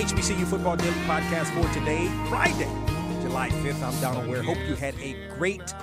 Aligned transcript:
HBCU 0.00 0.46
Football 0.46 0.76
Daily 0.76 0.92
Podcast 1.00 1.52
for 1.52 1.74
today, 1.78 2.08
Friday, 2.30 2.70
July 3.20 3.50
5th. 3.50 3.82
I'm 3.82 4.00
Donal 4.00 4.30
Ware. 4.30 4.42
Hope 4.42 4.56
you 4.66 4.74
had 4.74 4.94
a 4.98 5.28
great 5.36 5.74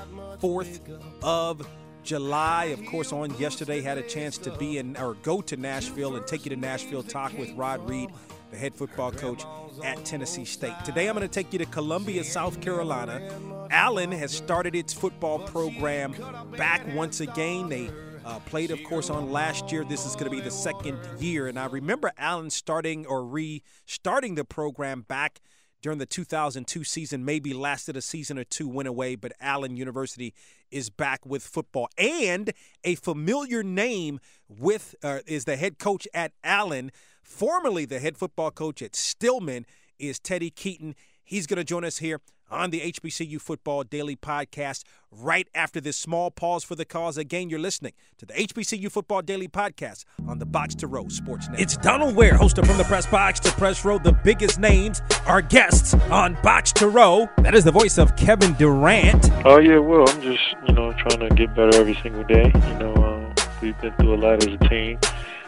4th 0.42 0.80
of 1.22 1.68
July. 2.02 2.66
Of 2.66 2.84
course, 2.88 3.14
on 3.14 3.38
yesterday, 3.38 3.80
had 3.80 4.00
a 4.00 4.02
chance 4.02 4.40
to 4.40 4.52
be 4.58 4.80
in 4.80 4.98
or 4.98 5.14
go 5.22 5.40
to 5.42 5.56
Nashville 5.56 6.16
and 6.16 6.26
take 6.26 6.46
you 6.46 6.50
to 6.50 6.56
Nashville, 6.56 7.04
talk 7.04 7.38
with 7.38 7.52
Rod 7.52 7.88
Reed, 7.88 8.10
the 8.50 8.58
head 8.58 8.74
football 8.74 9.12
coach 9.12 9.44
at 9.84 10.04
Tennessee 10.04 10.46
State. 10.46 10.74
Today, 10.84 11.08
I'm 11.10 11.16
going 11.16 11.22
to 11.22 11.32
take 11.32 11.54
you 11.54 11.60
to 11.60 11.68
Columbia, 11.68 12.24
South 12.24 12.60
Carolina. 12.60 13.22
Allen 13.70 14.12
has 14.12 14.32
started 14.32 14.74
its 14.74 14.94
football 14.94 15.38
program 15.38 16.16
back 16.58 16.82
once 16.96 17.20
again. 17.20 17.70
They 17.70 17.92
uh, 18.28 18.40
played, 18.40 18.72
of 18.72 18.84
course, 18.84 19.10
on 19.10 19.32
last 19.32 19.72
year. 19.72 19.86
This 19.86 20.06
is 20.06 20.14
going 20.14 20.26
to 20.26 20.30
be 20.30 20.42
the 20.42 20.52
second 20.52 21.00
year. 21.18 21.48
And 21.48 21.58
I 21.58 21.66
remember 21.66 22.12
Allen 22.18 22.50
starting 22.50 23.06
or 23.06 23.26
restarting 23.26 24.36
the 24.36 24.44
program 24.44 25.02
back 25.02 25.40
during 25.82 25.98
the 25.98 26.06
2002 26.06 26.84
season, 26.84 27.24
maybe 27.24 27.54
lasted 27.54 27.96
a 27.96 28.02
season 28.02 28.38
or 28.38 28.44
two, 28.44 28.68
went 28.68 28.90
away, 28.90 29.16
but 29.16 29.32
Allen 29.40 29.78
University 29.78 30.34
is 30.72 30.90
back 30.90 31.26
with 31.26 31.42
football. 31.44 31.88
And 31.98 32.52
a 32.84 32.96
familiar 32.96 33.64
name 33.64 34.20
with 34.50 34.96
uh, 35.04 35.20
is 35.26 35.46
the 35.46 35.56
head 35.56 35.80
coach 35.80 36.08
at 36.14 36.34
Allen, 36.44 36.92
formerly 37.24 37.86
the 37.86 38.00
head 38.00 38.18
football 38.18 38.52
coach 38.52 38.82
at 38.82 38.96
Stillman, 38.96 39.66
is 40.00 40.20
Teddy 40.20 40.50
Keaton. 40.50 40.96
He's 41.24 41.48
going 41.48 41.58
to 41.58 41.64
join 41.64 41.86
us 41.86 42.00
here 42.00 42.20
on 42.50 42.70
the 42.70 42.80
HBCU 42.82 43.40
Football 43.42 43.84
Daily 43.84 44.16
Podcast 44.16 44.84
right 45.12 45.48
after 45.54 45.80
this 45.82 45.98
small 45.98 46.32
pause 46.32 46.64
for 46.64 46.76
the 46.76 46.86
cause. 46.86 47.18
Again, 47.18 47.50
you're 47.50 47.60
listening 47.60 47.94
to 48.18 48.26
the 48.26 48.34
HBCU 48.34 48.92
Football 48.92 49.22
Daily 49.22 49.48
Podcast 49.48 50.06
on 50.28 50.40
the 50.40 50.46
Box 50.46 50.76
to 50.76 50.88
Row 50.88 51.08
Sports 51.08 51.48
Network. 51.48 51.62
It's 51.62 51.78
Donal 51.78 52.14
Ware, 52.14 52.34
hosted 52.34 52.66
from 52.66 52.78
the 52.78 52.84
Press 52.84 53.06
Box 53.06 53.40
to 53.42 53.52
Press 53.52 53.84
Row. 53.84 53.98
The 53.98 54.14
biggest 54.14 54.60
names 54.60 55.02
are 55.26 55.42
guests 55.42 55.94
on 56.12 56.38
Box 56.42 56.72
to 56.74 56.88
Row. 56.88 57.30
That 57.38 57.56
is 57.56 57.64
the 57.64 57.72
voice 57.72 57.98
of 57.98 58.16
Kevin 58.16 58.54
Durant. 58.54 59.30
Oh, 59.46 59.60
yeah, 59.60 59.80
well, 59.80 60.10
I'm 60.10 60.22
just, 60.22 60.44
you 60.68 60.74
know, 60.74 60.94
trying 60.94 61.28
to 61.28 61.36
get 61.36 61.56
better 61.56 61.76
every 61.80 61.96
single 61.96 62.24
day. 62.24 62.52
You 62.54 62.74
know, 62.80 62.94
uh, 62.94 63.44
we've 63.62 63.80
been 63.82 63.94
through 63.94 64.16
a 64.16 64.18
lot 64.18 64.44
as 64.44 64.54
a 64.54 64.58
team 64.70 65.00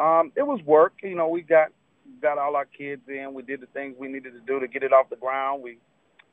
Um, 0.00 0.32
it 0.34 0.46
was 0.46 0.60
work. 0.64 0.94
You 1.02 1.14
know, 1.14 1.28
we 1.28 1.42
got 1.42 1.68
got 2.22 2.38
all 2.38 2.56
our 2.56 2.64
kids 2.64 3.02
in. 3.08 3.34
We 3.34 3.42
did 3.42 3.60
the 3.60 3.66
things 3.66 3.96
we 3.98 4.08
needed 4.08 4.32
to 4.32 4.40
do 4.40 4.58
to 4.58 4.66
get 4.66 4.82
it 4.82 4.92
off 4.92 5.10
the 5.10 5.16
ground. 5.16 5.62
We 5.62 5.78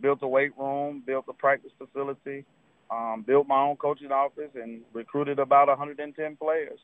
built 0.02 0.20
a 0.22 0.28
weight 0.28 0.58
room, 0.58 1.04
built 1.06 1.26
a 1.28 1.34
practice 1.34 1.72
facility, 1.78 2.46
um, 2.90 3.24
built 3.28 3.48
my 3.48 3.60
own 3.62 3.76
coaching 3.76 4.12
office, 4.12 4.52
and 4.56 4.82
recruited 4.94 5.40
about 5.40 5.68
110 5.68 6.38
players. 6.38 6.80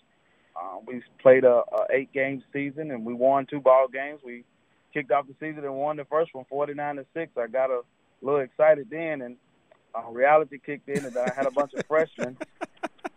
Uh, 0.56 0.80
we 0.86 1.02
played 1.22 1.46
a, 1.46 1.64
a 1.72 1.86
eight 1.92 2.12
game 2.12 2.44
season, 2.52 2.92
and 2.92 3.06
we 3.06 3.14
won 3.14 3.48
two 3.50 3.62
ball 3.62 3.88
games. 3.88 4.20
We 4.24 4.44
kicked 4.94 5.12
off 5.12 5.26
the 5.28 5.36
season 5.40 5.64
and 5.64 5.76
won 5.76 5.98
the 5.98 6.06
first 6.06 6.34
one, 6.34 6.46
49 6.50 6.98
to 6.98 7.06
six. 7.14 7.32
I 7.38 7.48
got 7.48 7.72
a 7.72 7.82
little 8.22 8.42
excited 8.42 8.88
then, 8.92 9.22
and 9.22 9.38
uh, 9.96 10.12
reality 10.12 10.60
kicked 10.64 10.90
in, 10.90 11.06
and 11.06 11.18
I 11.18 11.32
had 11.34 11.46
a 11.46 11.52
bunch 11.52 11.74
of 11.74 11.86
freshmen. 11.88 12.38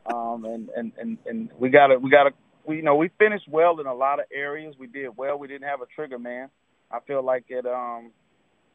Um, 0.07 0.45
and, 0.45 0.69
and, 0.77 0.93
and, 0.99 1.19
and 1.27 1.51
we 1.59 1.69
got 1.69 1.91
a, 1.91 1.99
we 1.99 2.11
got 2.11 2.29
a, 2.29 2.31
we, 2.67 2.77
you 2.77 2.83
know, 2.83 2.97
we 2.97 3.11
finished 3.19 3.49
well 3.49 3.81
in 3.81 3.87
a 3.87 3.95
lot 3.95 4.19
of 4.19 4.27
areas. 4.33 4.75
We 4.79 4.87
did 4.87 5.17
well. 5.17 5.39
We 5.39 5.49
didn't 5.49 5.69
have 5.69 5.81
a 5.81 5.87
trigger 5.87 6.19
man. 6.19 6.51
I 6.91 7.01
feel 7.01 7.23
like 7.23 7.45
it, 7.49 7.67
um, 7.67 8.13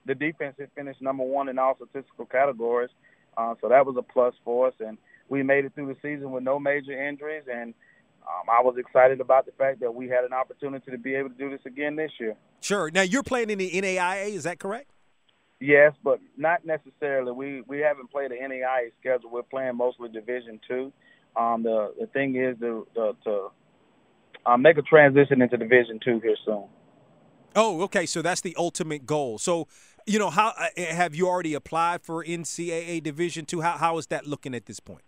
the 0.05 0.15
defense 0.15 0.55
had 0.59 0.69
finished 0.75 1.01
number 1.01 1.23
one 1.23 1.49
in 1.49 1.59
all 1.59 1.75
statistical 1.75 2.25
categories. 2.25 2.89
Uh, 3.37 3.55
so 3.61 3.69
that 3.69 3.85
was 3.85 3.95
a 3.97 4.01
plus 4.01 4.33
for 4.43 4.67
us. 4.67 4.73
And 4.79 4.97
we 5.29 5.43
made 5.43 5.65
it 5.65 5.73
through 5.75 5.87
the 5.87 5.97
season 6.01 6.31
with 6.31 6.43
no 6.43 6.59
major 6.59 6.91
injuries. 7.07 7.43
And 7.51 7.73
um, 8.23 8.49
I 8.49 8.61
was 8.61 8.75
excited 8.77 9.21
about 9.21 9.45
the 9.45 9.51
fact 9.53 9.79
that 9.81 9.93
we 9.93 10.07
had 10.07 10.23
an 10.23 10.33
opportunity 10.33 10.91
to 10.91 10.97
be 10.97 11.15
able 11.15 11.29
to 11.29 11.35
do 11.35 11.49
this 11.49 11.61
again 11.65 11.95
this 11.95 12.11
year. 12.19 12.35
Sure. 12.61 12.91
Now 12.91 13.01
you're 13.01 13.23
playing 13.23 13.49
in 13.49 13.57
the 13.57 13.71
NAIA, 13.71 14.33
is 14.33 14.43
that 14.43 14.59
correct? 14.59 14.91
Yes, 15.59 15.93
but 16.03 16.19
not 16.37 16.65
necessarily. 16.65 17.31
We 17.31 17.61
we 17.67 17.79
haven't 17.79 18.11
played 18.11 18.31
the 18.31 18.35
NAIA 18.35 18.89
schedule. 18.99 19.29
We're 19.29 19.43
playing 19.43 19.77
mostly 19.77 20.09
Division 20.09 20.59
Two. 20.67 20.91
Um, 21.35 21.61
the 21.61 21.93
the 21.99 22.07
thing 22.07 22.35
is 22.35 22.57
to 22.61 22.87
to, 22.95 23.15
to 23.25 23.49
uh, 24.45 24.57
make 24.57 24.77
a 24.77 24.81
transition 24.81 25.41
into 25.41 25.57
Division 25.57 25.99
Two 26.03 26.19
here 26.19 26.35
soon. 26.45 26.65
Oh, 27.55 27.81
okay. 27.83 28.05
So 28.05 28.21
that's 28.21 28.41
the 28.41 28.55
ultimate 28.57 29.05
goal. 29.05 29.37
So, 29.37 29.67
you 30.05 30.19
know, 30.19 30.29
how 30.29 30.53
uh, 30.57 30.67
have 30.77 31.13
you 31.15 31.27
already 31.27 31.53
applied 31.53 32.01
for 32.01 32.23
NCAA 32.23 33.03
Division 33.03 33.45
Two? 33.45 33.61
How 33.61 33.77
how 33.77 33.97
is 33.97 34.07
that 34.07 34.25
looking 34.25 34.55
at 34.55 34.65
this 34.65 34.79
point? 34.79 35.03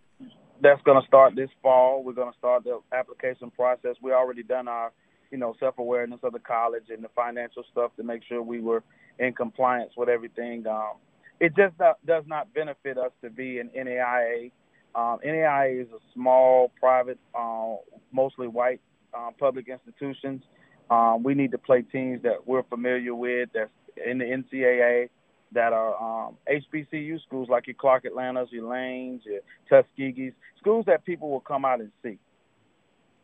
That's 0.61 0.81
going 0.83 1.01
to 1.01 1.07
start 1.07 1.35
this 1.35 1.49
fall. 1.61 2.03
We're 2.03 2.13
going 2.13 2.31
to 2.31 2.37
start 2.37 2.63
the 2.63 2.79
application 2.93 3.51
process. 3.51 3.95
We 4.01 4.13
already 4.13 4.43
done 4.43 4.67
our, 4.67 4.91
you 5.29 5.37
know, 5.37 5.55
self 5.59 5.77
awareness 5.77 6.19
of 6.23 6.33
the 6.33 6.39
college 6.39 6.85
and 6.89 7.03
the 7.03 7.09
financial 7.15 7.63
stuff 7.71 7.91
to 7.97 8.03
make 8.03 8.23
sure 8.23 8.41
we 8.41 8.61
were 8.61 8.83
in 9.19 9.33
compliance 9.33 9.91
with 9.97 10.09
everything. 10.09 10.65
Um, 10.67 10.93
it 11.39 11.55
just 11.55 11.77
not, 11.79 12.05
does 12.05 12.23
not 12.27 12.53
benefit 12.53 12.97
us 12.97 13.11
to 13.21 13.29
be 13.29 13.59
an 13.59 13.69
NAIA. 13.75 14.51
Um, 14.95 15.19
NAIA 15.25 15.81
is 15.81 15.87
a 15.89 15.99
small, 16.13 16.71
private, 16.79 17.19
uh, 17.35 17.75
mostly 18.11 18.47
white 18.47 18.79
uh, 19.17 19.31
public 19.39 19.67
institutions. 19.67 20.43
Um, 20.89 21.23
we 21.23 21.33
need 21.33 21.51
to 21.51 21.57
play 21.57 21.81
teams 21.81 22.21
that 22.23 22.45
we're 22.45 22.63
familiar 22.63 23.15
with, 23.15 23.49
that's 23.53 23.69
in 24.05 24.17
the 24.17 24.25
NCAA, 24.25 25.09
that 25.53 25.71
are 25.71 26.27
um, 26.27 26.37
HBCU 26.47 27.21
schools 27.21 27.47
like 27.49 27.67
your 27.67 27.75
Clark 27.75 28.05
Atlantas, 28.05 28.49
your 28.51 28.69
Lanes, 28.69 29.21
your 29.25 29.41
Tuskegee's, 29.69 30.33
schools 30.59 30.85
that 30.87 31.05
people 31.05 31.29
will 31.29 31.39
come 31.39 31.65
out 31.65 31.79
and 31.79 31.91
see. 32.01 32.17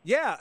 Yeah, 0.04 0.38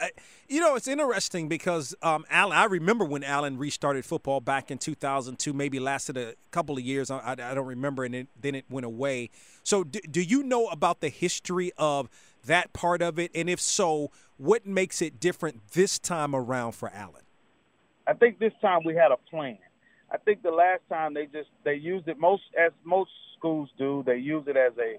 you 0.48 0.60
know 0.60 0.76
it's 0.76 0.86
interesting 0.86 1.48
because 1.48 1.94
um, 2.00 2.24
Allen. 2.30 2.56
I 2.56 2.64
remember 2.64 3.04
when 3.04 3.24
Allen 3.24 3.58
restarted 3.58 4.04
football 4.04 4.40
back 4.40 4.70
in 4.70 4.78
2002. 4.78 5.52
Maybe 5.52 5.80
lasted 5.80 6.16
a 6.16 6.34
couple 6.52 6.76
of 6.76 6.84
years. 6.84 7.10
I, 7.10 7.32
I 7.32 7.54
don't 7.54 7.66
remember, 7.66 8.04
and 8.04 8.14
it, 8.14 8.28
then 8.40 8.54
it 8.54 8.66
went 8.70 8.86
away. 8.86 9.30
So, 9.64 9.82
do, 9.82 9.98
do 10.08 10.22
you 10.22 10.44
know 10.44 10.68
about 10.68 11.00
the 11.00 11.08
history 11.08 11.72
of 11.76 12.08
that 12.46 12.72
part 12.72 13.02
of 13.02 13.18
it? 13.18 13.32
And 13.34 13.50
if 13.50 13.60
so, 13.60 14.12
what 14.38 14.64
makes 14.66 15.02
it 15.02 15.20
different 15.20 15.72
this 15.72 15.98
time 15.98 16.34
around 16.34 16.72
for 16.72 16.90
Allen? 16.94 17.22
I 18.06 18.14
think 18.14 18.38
this 18.38 18.52
time 18.62 18.80
we 18.84 18.94
had 18.94 19.12
a 19.12 19.16
plan. 19.16 19.58
I 20.10 20.16
think 20.16 20.42
the 20.42 20.50
last 20.50 20.80
time 20.88 21.12
they 21.12 21.26
just 21.26 21.50
they 21.64 21.74
used 21.74 22.08
it 22.08 22.18
most 22.18 22.44
as 22.58 22.72
most 22.84 23.10
schools 23.36 23.68
do. 23.76 24.02
They 24.06 24.16
use 24.16 24.44
it 24.46 24.56
as 24.56 24.72
a 24.78 24.96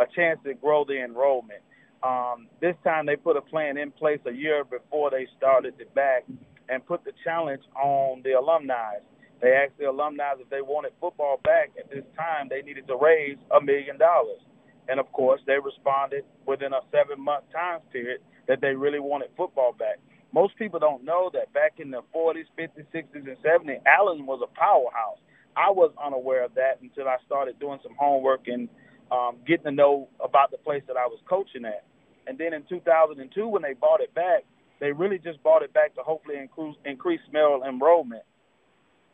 a 0.00 0.06
chance 0.14 0.38
to 0.44 0.54
grow 0.54 0.84
the 0.84 1.02
enrollment. 1.02 1.62
Um, 2.02 2.48
this 2.60 2.76
time 2.84 3.06
they 3.06 3.16
put 3.16 3.36
a 3.36 3.40
plan 3.40 3.76
in 3.76 3.90
place 3.90 4.20
a 4.26 4.32
year 4.32 4.64
before 4.64 5.10
they 5.10 5.26
started 5.36 5.74
it 5.78 5.92
back 5.94 6.24
and 6.68 6.84
put 6.86 7.04
the 7.04 7.12
challenge 7.24 7.62
on 7.76 8.22
the 8.22 8.32
alumni. 8.32 8.98
They 9.40 9.52
asked 9.52 9.78
the 9.78 9.90
alumni 9.90 10.34
if 10.38 10.48
they 10.50 10.62
wanted 10.62 10.92
football 11.00 11.40
back 11.42 11.70
at 11.78 11.90
this 11.90 12.04
time, 12.16 12.48
they 12.48 12.62
needed 12.62 12.86
to 12.86 12.96
raise 12.96 13.36
a 13.50 13.60
million 13.60 13.98
dollars. 13.98 14.40
And 14.88 15.00
of 15.00 15.10
course, 15.12 15.40
they 15.46 15.58
responded 15.58 16.24
within 16.46 16.72
a 16.72 16.80
seven 16.92 17.20
month 17.20 17.44
time 17.52 17.80
period 17.92 18.20
that 18.48 18.60
they 18.60 18.74
really 18.74 19.00
wanted 19.00 19.28
football 19.36 19.72
back. 19.78 19.98
Most 20.32 20.56
people 20.56 20.78
don't 20.78 21.04
know 21.04 21.30
that 21.34 21.52
back 21.52 21.74
in 21.78 21.90
the 21.90 22.00
40s, 22.14 22.46
50s, 22.58 22.86
60s, 22.94 23.14
and 23.14 23.36
70s, 23.44 23.80
Allen 23.86 24.26
was 24.26 24.40
a 24.42 24.58
powerhouse. 24.58 25.18
I 25.56 25.70
was 25.70 25.92
unaware 26.02 26.44
of 26.44 26.54
that 26.54 26.80
until 26.80 27.08
I 27.08 27.16
started 27.26 27.58
doing 27.60 27.78
some 27.82 27.94
homework 27.98 28.48
and 28.48 28.68
um, 29.10 29.36
getting 29.46 29.64
to 29.64 29.70
know 29.70 30.08
about 30.24 30.50
the 30.50 30.56
place 30.56 30.82
that 30.86 30.96
I 30.96 31.06
was 31.06 31.18
coaching 31.28 31.66
at. 31.66 31.84
And 32.26 32.38
then 32.38 32.54
in 32.54 32.62
2002, 32.68 33.46
when 33.46 33.62
they 33.62 33.74
bought 33.74 34.00
it 34.00 34.14
back, 34.14 34.44
they 34.80 34.92
really 34.92 35.18
just 35.18 35.42
bought 35.42 35.62
it 35.62 35.74
back 35.74 35.94
to 35.96 36.02
hopefully 36.02 36.36
increase, 36.38 36.76
increase 36.84 37.20
male 37.32 37.60
enrollment 37.68 38.22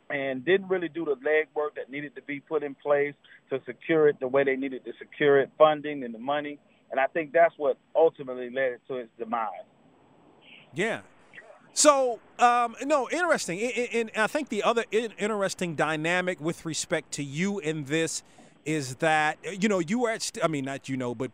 and 0.09 0.43
didn't 0.43 0.67
really 0.67 0.89
do 0.89 1.05
the 1.05 1.15
legwork 1.15 1.75
that 1.75 1.89
needed 1.89 2.15
to 2.15 2.21
be 2.23 2.39
put 2.39 2.63
in 2.63 2.73
place 2.75 3.13
to 3.49 3.61
secure 3.65 4.07
it 4.07 4.19
the 4.19 4.27
way 4.27 4.43
they 4.43 4.55
needed 4.55 4.83
to 4.85 4.91
secure 4.97 5.39
it, 5.39 5.51
funding 5.57 6.03
and 6.03 6.13
the 6.13 6.19
money. 6.19 6.57
And 6.91 6.99
I 6.99 7.07
think 7.07 7.31
that's 7.31 7.53
what 7.57 7.77
ultimately 7.95 8.49
led 8.49 8.79
to 8.87 8.95
its 8.95 9.09
demise. 9.17 9.49
Yeah. 10.73 11.01
So, 11.73 12.19
um, 12.39 12.75
no, 12.83 13.09
interesting. 13.09 13.59
And 13.61 14.11
I 14.15 14.27
think 14.27 14.49
the 14.49 14.63
other 14.63 14.85
interesting 14.91 15.75
dynamic 15.75 16.41
with 16.41 16.65
respect 16.65 17.11
to 17.13 17.23
you 17.23 17.59
in 17.59 17.85
this– 17.85 18.23
is 18.65 18.95
that 18.95 19.37
you 19.61 19.69
know 19.69 19.79
you 19.79 19.99
were 19.99 20.11
at 20.11 20.31
I 20.43 20.47
mean 20.47 20.65
not 20.65 20.89
you 20.89 20.97
know 20.97 21.15
but 21.15 21.31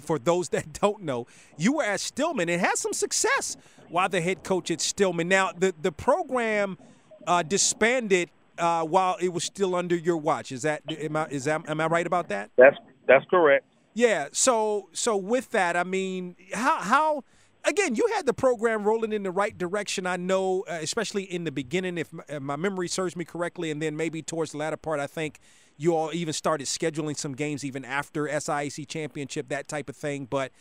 for 0.00 0.18
those 0.18 0.48
that 0.54 0.72
don't 0.72 1.02
know 1.02 1.26
you 1.56 1.74
were 1.74 1.82
at 1.82 2.00
Stillman 2.00 2.48
and 2.48 2.60
had 2.60 2.76
some 2.76 2.92
success 2.92 3.56
while 3.88 4.08
the 4.08 4.20
head 4.20 4.42
coach 4.42 4.70
at 4.70 4.80
Stillman. 4.80 5.28
Now 5.28 5.52
the 5.56 5.74
the 5.80 5.92
program 5.92 6.78
uh, 7.26 7.42
disbanded 7.42 8.30
uh, 8.58 8.84
while 8.84 9.16
it 9.20 9.32
was 9.32 9.44
still 9.44 9.74
under 9.74 9.96
your 9.96 10.16
watch. 10.16 10.52
Is 10.52 10.62
that 10.62 10.82
am 10.88 11.16
I 11.16 11.26
is 11.28 11.44
that 11.44 11.68
am 11.68 11.80
I 11.80 11.86
right 11.86 12.06
about 12.06 12.28
that? 12.28 12.50
That's 12.56 12.76
that's 13.06 13.24
correct. 13.30 13.64
Yeah. 13.96 14.28
So 14.32 14.90
so 14.92 15.16
with 15.16 15.52
that, 15.52 15.74
I 15.74 15.82
mean, 15.82 16.36
how 16.52 16.82
how 16.82 17.24
again, 17.64 17.94
you 17.94 18.06
had 18.14 18.26
the 18.26 18.34
program 18.34 18.84
rolling 18.84 19.10
in 19.10 19.22
the 19.22 19.30
right 19.30 19.56
direction. 19.56 20.06
I 20.06 20.18
know, 20.18 20.66
uh, 20.70 20.80
especially 20.82 21.22
in 21.22 21.44
the 21.44 21.50
beginning, 21.50 21.96
if 21.96 22.12
my, 22.12 22.22
if 22.28 22.42
my, 22.42 22.56
memory 22.56 22.88
serves 22.88 23.16
me 23.16 23.24
correctly, 23.24 23.70
and 23.70 23.80
then 23.80 23.96
maybe 23.96 24.20
towards 24.20 24.52
the 24.52 24.58
latter 24.58 24.76
part, 24.76 25.00
I 25.00 25.06
think 25.06 25.40
you 25.78 25.96
all 25.96 26.12
even 26.12 26.34
started 26.34 26.66
scheduling 26.66 27.16
some 27.16 27.32
games 27.32 27.64
even 27.64 27.86
after 27.86 28.26
SIAC 28.26 28.86
championship, 28.86 29.48
that 29.48 29.66
type 29.66 29.88
of 29.88 29.96
thing. 29.96 30.26
But 30.26 30.52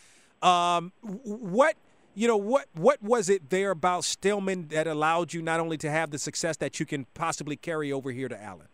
um, 0.42 0.94
what 1.02 1.76
you 2.14 2.30
know 2.30 2.38
what 2.38 2.68
what 2.72 3.04
was 3.04 3.28
it 3.28 3.50
there 3.50 3.72
about 3.72 4.06
Stillman 4.06 4.70
that 4.70 4.88
allowed 4.88 5.34
you 5.34 5.42
not 5.42 5.60
only 5.60 5.78
to 5.80 5.92
have 5.92 6.12
the 6.12 6.20
success 6.20 6.56
that 6.58 6.80
you 6.80 6.86
can 6.86 7.06
possibly 7.14 7.58
carry 7.58 7.92
over 7.92 8.14
here 8.14 8.30
to 8.30 8.42
Allen? 8.42 8.68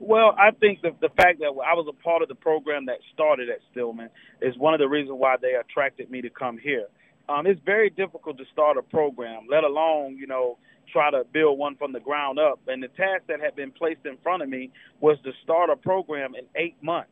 Well, 0.00 0.34
I 0.38 0.52
think 0.52 0.82
the 0.82 0.90
the 1.00 1.08
fact 1.10 1.40
that 1.40 1.48
I 1.48 1.74
was 1.74 1.86
a 1.88 2.02
part 2.04 2.22
of 2.22 2.28
the 2.28 2.34
program 2.34 2.86
that 2.86 2.98
started 3.12 3.48
at 3.48 3.58
Stillman 3.72 4.10
is 4.40 4.56
one 4.56 4.74
of 4.74 4.80
the 4.80 4.88
reasons 4.88 5.16
why 5.18 5.36
they 5.40 5.54
attracted 5.54 6.10
me 6.10 6.22
to 6.22 6.30
come 6.30 6.58
here. 6.58 6.86
Um, 7.28 7.46
it's 7.46 7.60
very 7.64 7.90
difficult 7.90 8.38
to 8.38 8.44
start 8.52 8.76
a 8.78 8.82
program, 8.82 9.46
let 9.50 9.64
alone 9.64 10.16
you 10.16 10.26
know 10.26 10.58
try 10.92 11.10
to 11.10 11.24
build 11.32 11.58
one 11.58 11.76
from 11.76 11.92
the 11.92 12.00
ground 12.00 12.38
up. 12.38 12.60
And 12.66 12.82
the 12.82 12.88
task 12.88 13.24
that 13.28 13.40
had 13.40 13.56
been 13.56 13.72
placed 13.72 14.06
in 14.06 14.16
front 14.22 14.42
of 14.42 14.48
me 14.48 14.70
was 15.00 15.18
to 15.24 15.32
start 15.42 15.68
a 15.68 15.76
program 15.76 16.34
in 16.34 16.46
eight 16.56 16.76
months. 16.82 17.10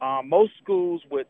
Um, 0.00 0.28
most 0.28 0.52
schools 0.62 1.02
would 1.10 1.26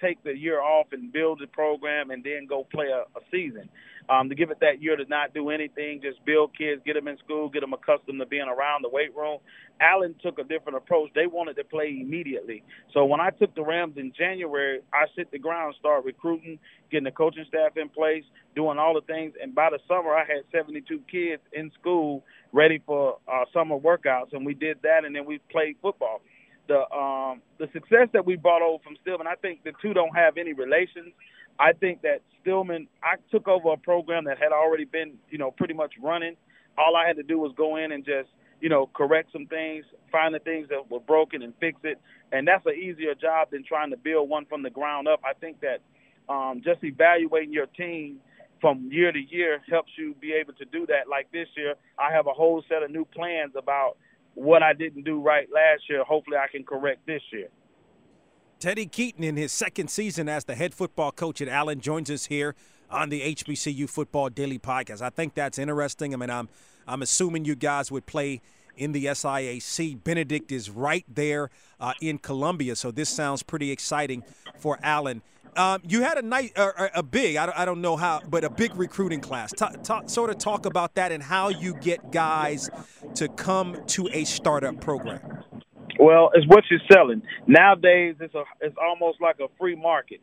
take 0.00 0.22
the 0.24 0.36
year 0.36 0.60
off 0.60 0.86
and 0.92 1.12
build 1.12 1.40
the 1.40 1.46
program 1.48 2.10
and 2.10 2.24
then 2.24 2.46
go 2.48 2.64
play 2.64 2.86
a, 2.86 3.00
a 3.18 3.22
season. 3.30 3.68
Um, 4.08 4.28
to 4.28 4.34
give 4.34 4.50
it 4.50 4.60
that 4.60 4.82
year 4.82 4.96
to 4.96 5.04
not 5.06 5.32
do 5.32 5.48
anything, 5.48 6.00
just 6.02 6.22
build 6.26 6.56
kids, 6.56 6.82
get 6.84 6.94
them 6.94 7.08
in 7.08 7.16
school, 7.18 7.48
get 7.48 7.60
them 7.60 7.72
accustomed 7.72 8.20
to 8.20 8.26
being 8.26 8.48
around 8.48 8.82
the 8.82 8.88
weight 8.88 9.14
room. 9.16 9.38
Allen 9.80 10.14
took 10.22 10.38
a 10.38 10.44
different 10.44 10.76
approach. 10.76 11.10
They 11.14 11.26
wanted 11.26 11.56
to 11.56 11.64
play 11.64 11.98
immediately. 12.00 12.62
So 12.92 13.04
when 13.06 13.20
I 13.20 13.30
took 13.30 13.54
the 13.54 13.64
Rams 13.64 13.94
in 13.96 14.12
January, 14.16 14.80
I 14.92 15.06
hit 15.16 15.30
the 15.30 15.38
ground, 15.38 15.74
start 15.80 16.04
recruiting, 16.04 16.58
getting 16.90 17.04
the 17.04 17.10
coaching 17.12 17.44
staff 17.48 17.76
in 17.76 17.88
place, 17.88 18.24
doing 18.54 18.78
all 18.78 18.94
the 18.94 19.00
things. 19.00 19.34
And 19.42 19.54
by 19.54 19.70
the 19.70 19.78
summer, 19.88 20.14
I 20.14 20.24
had 20.26 20.44
72 20.52 21.00
kids 21.10 21.42
in 21.52 21.72
school 21.80 22.22
ready 22.52 22.80
for 22.86 23.18
uh, 23.26 23.44
summer 23.52 23.78
workouts, 23.78 24.32
and 24.32 24.44
we 24.44 24.54
did 24.54 24.78
that, 24.82 25.04
and 25.04 25.14
then 25.16 25.24
we 25.24 25.38
played 25.50 25.76
football 25.82 26.20
the 26.68 26.90
um, 26.94 27.42
the 27.58 27.68
success 27.72 28.08
that 28.12 28.24
we 28.24 28.36
brought 28.36 28.62
over 28.62 28.82
from 28.82 28.96
Stillman, 29.02 29.26
I 29.26 29.34
think 29.34 29.64
the 29.64 29.72
two 29.82 29.92
don't 29.92 30.14
have 30.16 30.36
any 30.36 30.52
relations. 30.52 31.12
I 31.58 31.72
think 31.72 32.02
that 32.02 32.22
Stillman, 32.40 32.88
I 33.02 33.16
took 33.30 33.46
over 33.48 33.72
a 33.72 33.76
program 33.76 34.24
that 34.24 34.38
had 34.38 34.52
already 34.52 34.84
been, 34.84 35.14
you 35.30 35.38
know, 35.38 35.50
pretty 35.50 35.74
much 35.74 35.92
running. 36.02 36.36
All 36.76 36.96
I 36.96 37.06
had 37.06 37.16
to 37.16 37.22
do 37.22 37.38
was 37.38 37.52
go 37.56 37.76
in 37.76 37.92
and 37.92 38.04
just, 38.04 38.28
you 38.60 38.68
know, 38.68 38.88
correct 38.92 39.30
some 39.32 39.46
things, 39.46 39.84
find 40.10 40.34
the 40.34 40.40
things 40.40 40.68
that 40.70 40.90
were 40.90 41.00
broken 41.00 41.42
and 41.42 41.52
fix 41.60 41.78
it. 41.84 42.00
And 42.32 42.48
that's 42.48 42.66
an 42.66 42.74
easier 42.74 43.14
job 43.14 43.50
than 43.52 43.62
trying 43.62 43.90
to 43.90 43.96
build 43.96 44.28
one 44.28 44.46
from 44.46 44.62
the 44.62 44.70
ground 44.70 45.06
up. 45.06 45.20
I 45.24 45.34
think 45.34 45.58
that 45.60 45.80
um, 46.28 46.62
just 46.64 46.82
evaluating 46.82 47.52
your 47.52 47.66
team 47.66 48.18
from 48.60 48.88
year 48.90 49.12
to 49.12 49.20
year 49.20 49.60
helps 49.70 49.92
you 49.96 50.14
be 50.20 50.32
able 50.32 50.54
to 50.54 50.64
do 50.64 50.86
that. 50.86 51.08
Like 51.08 51.30
this 51.30 51.48
year, 51.56 51.74
I 51.98 52.12
have 52.12 52.26
a 52.26 52.32
whole 52.32 52.64
set 52.68 52.82
of 52.82 52.90
new 52.90 53.04
plans 53.04 53.52
about 53.56 53.96
what 54.34 54.62
I 54.62 54.72
didn't 54.72 55.04
do 55.04 55.20
right 55.20 55.48
last 55.52 55.82
year, 55.88 56.04
hopefully 56.04 56.36
I 56.36 56.48
can 56.50 56.64
correct 56.64 57.06
this 57.06 57.22
year. 57.32 57.48
Teddy 58.58 58.86
Keaton, 58.86 59.24
in 59.24 59.36
his 59.36 59.52
second 59.52 59.90
season 59.90 60.28
as 60.28 60.44
the 60.44 60.54
head 60.54 60.74
football 60.74 61.12
coach 61.12 61.40
at 61.40 61.48
Allen, 61.48 61.80
joins 61.80 62.10
us 62.10 62.26
here 62.26 62.54
on 62.90 63.10
the 63.10 63.20
HBCU 63.34 63.88
Football 63.88 64.30
Daily 64.30 64.58
Podcast. 64.58 65.02
I 65.02 65.10
think 65.10 65.34
that's 65.34 65.58
interesting. 65.58 66.14
I 66.14 66.16
mean, 66.16 66.30
I'm 66.30 66.48
I'm 66.86 67.02
assuming 67.02 67.44
you 67.44 67.54
guys 67.56 67.90
would 67.90 68.06
play 68.06 68.40
in 68.76 68.92
the 68.92 69.06
SIAC. 69.06 70.02
Benedict 70.02 70.52
is 70.52 70.70
right 70.70 71.04
there 71.08 71.50
uh, 71.80 71.92
in 72.00 72.18
Columbia, 72.18 72.76
so 72.76 72.90
this 72.90 73.08
sounds 73.08 73.42
pretty 73.42 73.70
exciting 73.70 74.22
for 74.58 74.78
Allen. 74.82 75.22
Um, 75.56 75.82
you 75.86 76.02
had 76.02 76.18
a 76.18 76.22
night, 76.22 76.52
uh, 76.56 76.88
a 76.94 77.02
big, 77.02 77.36
I 77.36 77.46
don't, 77.46 77.58
I 77.58 77.64
don't 77.64 77.80
know 77.80 77.96
how, 77.96 78.20
but 78.28 78.42
a 78.42 78.50
big 78.50 78.74
recruiting 78.74 79.20
class. 79.20 79.52
Talk, 79.52 79.82
talk, 79.84 80.10
sort 80.10 80.30
of 80.30 80.38
talk 80.38 80.66
about 80.66 80.94
that 80.96 81.12
and 81.12 81.22
how 81.22 81.48
you 81.48 81.74
get 81.74 82.10
guys 82.10 82.70
to 83.14 83.28
come 83.28 83.76
to 83.88 84.08
a 84.12 84.24
startup 84.24 84.80
program. 84.80 85.20
Well, 86.00 86.30
it's 86.34 86.46
what 86.48 86.64
you're 86.70 86.80
selling. 86.90 87.22
Nowadays, 87.46 88.16
it's 88.18 88.34
a, 88.34 88.42
it's 88.60 88.76
almost 88.82 89.20
like 89.20 89.36
a 89.38 89.46
free 89.58 89.76
market. 89.76 90.20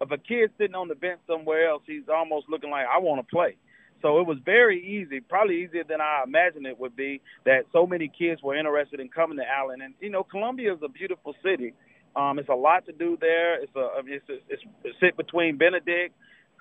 If 0.00 0.10
a 0.10 0.18
kid's 0.18 0.52
sitting 0.58 0.74
on 0.74 0.88
the 0.88 0.96
bench 0.96 1.20
somewhere 1.28 1.68
else, 1.68 1.82
he's 1.86 2.08
almost 2.12 2.46
looking 2.48 2.70
like 2.70 2.86
I 2.92 2.98
want 2.98 3.20
to 3.20 3.34
play. 3.34 3.56
So 4.02 4.18
it 4.18 4.26
was 4.26 4.38
very 4.44 4.84
easy, 4.84 5.20
probably 5.20 5.62
easier 5.62 5.84
than 5.88 6.00
I 6.00 6.22
imagined 6.26 6.66
it 6.66 6.78
would 6.78 6.96
be, 6.96 7.20
that 7.44 7.62
so 7.72 7.86
many 7.86 8.08
kids 8.08 8.42
were 8.42 8.56
interested 8.56 9.00
in 9.00 9.08
coming 9.08 9.38
to 9.38 9.44
Allen. 9.48 9.80
And 9.80 9.94
you 10.00 10.10
know, 10.10 10.24
Columbia 10.24 10.74
is 10.74 10.80
a 10.84 10.88
beautiful 10.88 11.34
city. 11.42 11.72
Um, 12.14 12.38
it's 12.38 12.48
a 12.48 12.54
lot 12.54 12.84
to 12.86 12.92
do 12.92 13.16
there. 13.20 13.62
It's 13.62 13.74
a 13.76 13.88
it's 14.04 14.24
it's, 14.48 14.62
it's 14.84 15.00
sit 15.00 15.16
between 15.16 15.56
Benedict, 15.56 16.14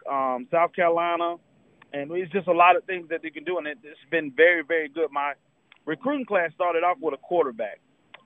um, 0.09 0.47
South 0.51 0.73
Carolina, 0.73 1.35
and 1.91 2.11
it's 2.11 2.31
just 2.31 2.47
a 2.47 2.53
lot 2.53 2.77
of 2.77 2.85
things 2.85 3.09
that 3.09 3.21
they 3.21 3.31
can 3.31 3.43
do, 3.43 3.57
and 3.57 3.67
it, 3.67 3.77
it's 3.83 3.99
been 4.09 4.31
very 4.31 4.63
very 4.63 4.87
good. 4.87 5.11
My 5.11 5.33
recruiting 5.85 6.25
class 6.25 6.51
started 6.53 6.83
off 6.83 6.97
with 7.01 7.13
a 7.13 7.17
quarterback. 7.17 7.79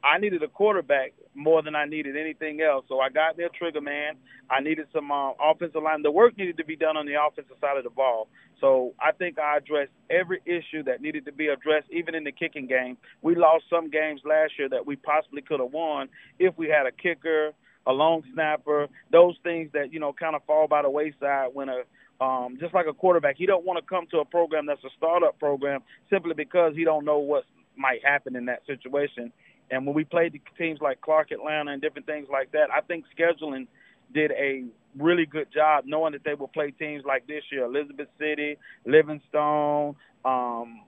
I 0.06 0.20
needed 0.20 0.44
a 0.44 0.48
quarterback 0.48 1.14
more 1.34 1.64
than 1.64 1.76
I 1.76 1.86
needed 1.86 2.16
anything 2.16 2.62
else. 2.62 2.86
So 2.88 3.00
I 3.00 3.10
got 3.10 3.38
their 3.38 3.50
trigger 3.50 3.82
man. 3.82 4.14
I 4.52 4.62
needed 4.62 4.88
some 4.94 5.12
uh, 5.12 5.32
offensive 5.44 5.82
line. 5.82 6.04
The 6.04 6.12
work 6.12 6.38
needed 6.38 6.58
to 6.58 6.66
be 6.66 6.76
done 6.76 6.96
on 6.96 7.08
the 7.08 7.16
offensive 7.20 7.58
side 7.60 7.78
of 7.78 7.84
the 7.84 7.90
ball. 7.90 8.28
So 8.62 8.94
I 9.00 9.12
think 9.12 9.40
I 9.40 9.58
addressed 9.58 9.92
every 10.10 10.42
issue 10.46 10.84
that 10.84 11.02
needed 11.02 11.26
to 11.26 11.32
be 11.32 11.48
addressed, 11.48 11.88
even 11.92 12.14
in 12.14 12.24
the 12.24 12.32
kicking 12.32 12.68
game. 12.68 12.98
We 13.24 13.36
lost 13.36 13.66
some 13.70 13.90
games 13.90 14.22
last 14.24 14.54
year 14.60 14.70
that 14.70 14.86
we 14.86 14.96
possibly 14.96 15.42
could 15.42 15.60
have 15.60 15.72
won 15.72 16.10
if 16.38 16.56
we 16.56 16.68
had 16.68 16.86
a 16.86 16.92
kicker, 16.92 17.52
a 17.88 17.92
long 17.92 18.22
snapper, 18.34 18.88
those 19.12 19.36
things 19.44 19.72
that 19.74 19.92
you 19.92 20.00
know 20.00 20.14
kind 20.14 20.36
of 20.36 20.44
fall 20.46 20.68
by 20.68 20.84
the 20.84 20.90
wayside 20.90 21.50
when 21.54 21.70
a 21.70 21.82
um, 22.22 22.58
just 22.62 22.74
like 22.74 22.86
a 22.88 22.94
quarterback, 22.94 23.36
he 23.38 23.46
don't 23.46 23.66
want 23.66 23.78
to 23.78 23.86
come 23.86 24.08
to 24.12 24.20
a 24.20 24.26
program 24.26 24.68
that's 24.68 24.84
a 24.86 24.90
startup 24.98 25.38
program 25.38 25.82
simply 26.10 26.34
because 26.34 26.74
he 26.74 26.86
don't 26.86 27.04
know 27.04 27.18
what 27.18 27.44
might 27.76 28.06
happen 28.06 28.38
in 28.38 28.46
that 28.46 28.66
situation. 28.66 29.34
And 29.72 29.86
when 29.86 29.96
we 29.96 30.04
played 30.04 30.34
the 30.34 30.42
teams 30.58 30.80
like 30.82 31.02
Clark 31.02 31.32
Atlanta 31.32 31.72
and 31.72 31.82
different 31.82 32.06
things 32.06 32.28
like 32.32 32.52
that, 32.52 32.70
I 32.72 32.82
think 32.82 33.06
scheduling 33.18 33.68
did 34.14 34.32
a 34.32 34.64
really 34.98 35.26
good 35.26 35.48
job 35.54 35.86
knowing 35.86 36.14
that 36.14 36.24
they 36.24 36.36
will 36.36 36.48
play 36.48 36.72
teams 36.72 37.04
like 37.06 37.28
this 37.28 37.44
year, 37.52 37.66
Elizabeth 37.66 38.08
City, 38.20 38.58
Livingstone, 38.86 39.96
um, 40.24 40.82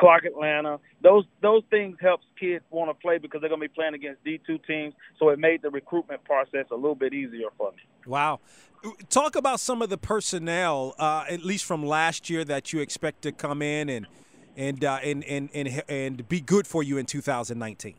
Clark 0.00 0.24
Atlanta. 0.24 0.80
Those 1.02 1.24
those 1.42 1.62
things 1.70 1.96
helps 2.00 2.24
kids 2.38 2.64
want 2.70 2.90
to 2.90 2.94
play 2.94 3.18
because 3.18 3.40
they're 3.40 3.50
going 3.50 3.60
to 3.60 3.68
be 3.68 3.72
playing 3.72 3.94
against 3.94 4.24
D2 4.24 4.66
teams. 4.66 4.94
So 5.18 5.28
it 5.28 5.38
made 5.38 5.62
the 5.62 5.70
recruitment 5.70 6.24
process 6.24 6.66
a 6.70 6.74
little 6.74 6.94
bit 6.94 7.12
easier 7.12 7.48
for 7.56 7.70
me. 7.72 7.78
Wow. 8.06 8.40
Talk 9.10 9.36
about 9.36 9.60
some 9.60 9.82
of 9.82 9.90
the 9.90 9.98
personnel, 9.98 10.94
uh, 10.98 11.24
at 11.28 11.44
least 11.44 11.66
from 11.66 11.84
last 11.84 12.30
year, 12.30 12.44
that 12.46 12.72
you 12.72 12.80
expect 12.80 13.20
to 13.22 13.32
come 13.32 13.60
in 13.60 13.90
and 13.90 14.06
and 14.56 14.82
uh, 14.84 14.98
and, 15.04 15.22
and 15.24 15.50
and 15.52 15.82
and 15.88 16.28
be 16.28 16.40
good 16.40 16.66
for 16.66 16.82
you 16.82 16.96
in 16.96 17.06
2019. 17.06 17.94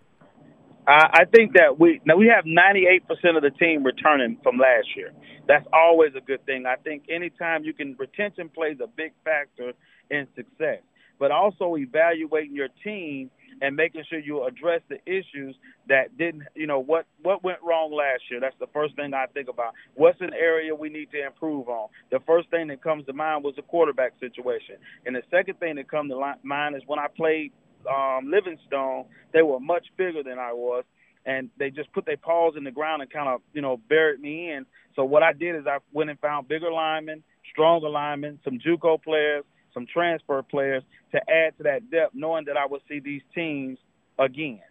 I 0.93 1.25
think 1.25 1.53
that 1.53 1.79
we 1.79 2.01
now 2.05 2.17
we 2.17 2.27
have 2.27 2.45
98% 2.45 3.37
of 3.37 3.43
the 3.43 3.51
team 3.51 3.83
returning 3.83 4.37
from 4.43 4.57
last 4.57 4.87
year. 4.95 5.11
That's 5.47 5.65
always 5.73 6.11
a 6.17 6.21
good 6.21 6.45
thing. 6.45 6.65
I 6.65 6.75
think 6.75 7.03
anytime 7.09 7.63
you 7.63 7.73
can 7.73 7.95
retention 7.99 8.49
plays 8.49 8.77
a 8.83 8.87
big 8.87 9.13
factor 9.23 9.73
in 10.09 10.27
success 10.35 10.81
but 11.19 11.31
also 11.31 11.77
evaluating 11.77 12.55
your 12.55 12.69
team 12.83 13.29
and 13.61 13.75
making 13.75 14.03
sure 14.09 14.19
you 14.19 14.43
address 14.45 14.81
the 14.89 14.97
issues 15.05 15.55
that 15.87 16.17
didn't, 16.17 16.43
you 16.55 16.65
know, 16.65 16.79
what 16.79 17.05
what 17.21 17.43
went 17.43 17.59
wrong 17.63 17.93
last 17.93 18.23
year. 18.31 18.39
That's 18.39 18.55
the 18.59 18.67
first 18.73 18.95
thing 18.95 19.13
I 19.13 19.27
think 19.27 19.47
about. 19.47 19.73
What's 19.93 20.19
an 20.21 20.33
area 20.33 20.73
we 20.73 20.89
need 20.89 21.11
to 21.11 21.23
improve 21.23 21.69
on? 21.69 21.89
The 22.11 22.19
first 22.25 22.49
thing 22.49 22.69
that 22.69 22.81
comes 22.81 23.05
to 23.05 23.13
mind 23.13 23.43
was 23.43 23.53
the 23.55 23.61
quarterback 23.61 24.13
situation, 24.19 24.77
and 25.05 25.15
the 25.15 25.21
second 25.29 25.59
thing 25.59 25.75
that 25.75 25.91
comes 25.91 26.11
to 26.11 26.33
mind 26.43 26.75
is 26.75 26.81
when 26.87 26.97
I 26.99 27.07
played 27.15 27.51
um, 27.87 28.29
Livingstone, 28.29 29.05
they 29.33 29.41
were 29.41 29.59
much 29.59 29.85
bigger 29.97 30.23
than 30.23 30.39
I 30.39 30.53
was, 30.53 30.83
and 31.25 31.49
they 31.57 31.69
just 31.69 31.91
put 31.93 32.05
their 32.05 32.17
paws 32.17 32.55
in 32.57 32.63
the 32.63 32.71
ground 32.71 33.01
and 33.01 33.11
kind 33.11 33.29
of, 33.29 33.41
you 33.53 33.61
know, 33.61 33.77
buried 33.89 34.19
me 34.19 34.51
in. 34.51 34.65
So 34.95 35.03
what 35.05 35.23
I 35.23 35.33
did 35.33 35.55
is 35.55 35.67
I 35.67 35.77
went 35.93 36.09
and 36.09 36.19
found 36.19 36.47
bigger 36.47 36.71
linemen, 36.71 37.23
stronger 37.51 37.89
linemen, 37.89 38.39
some 38.43 38.59
JUCO 38.59 39.01
players, 39.03 39.43
some 39.73 39.85
transfer 39.91 40.41
players 40.43 40.83
to 41.11 41.17
add 41.29 41.57
to 41.57 41.63
that 41.63 41.89
depth, 41.91 42.13
knowing 42.13 42.45
that 42.45 42.57
I 42.57 42.65
would 42.65 42.81
see 42.89 42.99
these 42.99 43.21
teams 43.33 43.77
again. 44.19 44.61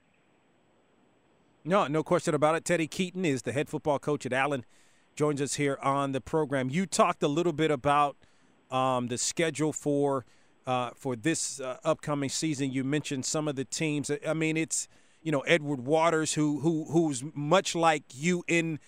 No, 1.64 1.86
no 1.86 2.02
question 2.02 2.34
about 2.34 2.54
it. 2.54 2.64
Teddy 2.64 2.86
Keaton 2.86 3.24
is 3.24 3.42
the 3.42 3.52
head 3.52 3.68
football 3.68 3.98
coach 3.98 4.24
at 4.24 4.32
Allen. 4.32 4.64
Joins 5.14 5.42
us 5.42 5.54
here 5.54 5.78
on 5.82 6.12
the 6.12 6.20
program. 6.20 6.70
You 6.70 6.86
talked 6.86 7.22
a 7.22 7.28
little 7.28 7.52
bit 7.52 7.70
about 7.70 8.16
um, 8.70 9.08
the 9.08 9.18
schedule 9.18 9.72
for 9.72 10.24
uh, 10.70 10.90
for 10.94 11.16
this 11.16 11.58
uh, 11.60 11.78
upcoming 11.82 12.28
season. 12.28 12.70
You 12.70 12.84
mentioned 12.84 13.24
some 13.24 13.48
of 13.48 13.56
the 13.56 13.64
teams. 13.64 14.08
I 14.24 14.34
mean, 14.34 14.56
it's 14.56 14.86
you 15.20 15.32
know 15.32 15.40
Edward 15.40 15.80
Waters, 15.84 16.34
who 16.34 16.60
who 16.60 16.84
who's 16.84 17.24
much 17.34 17.74
like 17.74 18.04
you 18.14 18.44
in 18.46 18.78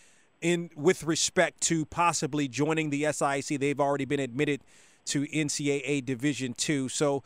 in 0.41 0.71
with 0.77 1.03
respect 1.03 1.61
to 1.63 1.85
possibly 1.87 2.47
joining 2.47 2.91
the 2.91 3.11
SIC. 3.11 3.59
They've 3.59 3.81
already 3.81 4.05
been 4.05 4.21
admitted 4.21 4.61
to 5.07 5.27
NCAA 5.27 6.05
Division 6.05 6.55
Two. 6.55 6.89
So, 6.89 7.25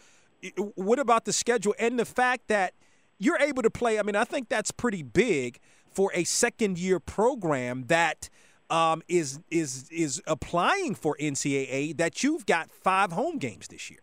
what 0.74 0.98
about 0.98 1.26
the 1.26 1.34
schedule 1.34 1.74
and 1.78 1.98
the 1.98 2.06
fact 2.06 2.48
that 2.48 2.72
you're 3.18 3.38
able 3.38 3.62
to 3.62 3.70
play? 3.70 3.98
I 3.98 4.02
mean, 4.02 4.16
I 4.16 4.24
think 4.24 4.48
that's 4.48 4.70
pretty 4.70 5.02
big 5.02 5.58
for 5.92 6.10
a 6.14 6.24
second 6.24 6.78
year 6.78 6.98
program 6.98 7.84
that 7.88 8.30
um, 8.70 9.02
is 9.06 9.38
is 9.50 9.90
is 9.90 10.22
applying 10.26 10.94
for 10.94 11.14
NCAA. 11.20 11.94
That 11.98 12.22
you've 12.22 12.46
got 12.46 12.70
five 12.70 13.12
home 13.12 13.36
games 13.36 13.68
this 13.68 13.90
year. 13.90 14.00